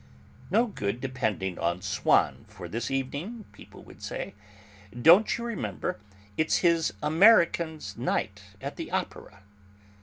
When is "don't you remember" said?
4.99-5.99